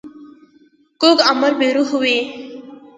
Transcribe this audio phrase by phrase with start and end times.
[1.01, 2.17] کوږ عمل بې روح وي